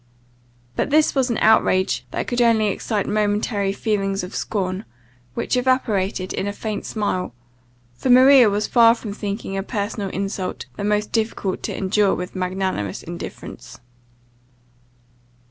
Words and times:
But 0.75 0.89
this 0.89 1.13
was 1.13 1.29
an 1.29 1.37
outrage 1.41 2.07
that 2.09 2.25
could 2.25 2.41
only 2.41 2.69
excite 2.69 3.05
momentary 3.05 3.71
feelings 3.71 4.23
of 4.23 4.33
scorn, 4.33 4.83
which 5.35 5.55
evaporated 5.55 6.33
in 6.33 6.47
a 6.47 6.53
faint 6.53 6.87
smile; 6.87 7.35
for 7.93 8.09
Maria 8.09 8.49
was 8.49 8.65
far 8.65 8.95
from 8.95 9.13
thinking 9.13 9.55
a 9.55 9.61
personal 9.61 10.09
insult 10.09 10.65
the 10.75 10.83
most 10.83 11.11
difficult 11.11 11.61
to 11.61 11.77
endure 11.77 12.15
with 12.15 12.35
magnanimous 12.35 13.03
indifference. 13.03 13.79